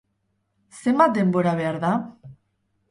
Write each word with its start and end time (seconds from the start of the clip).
Zenbat 0.79 1.15
denbora 1.21 1.55
behar 1.61 1.81
da? 1.89 1.95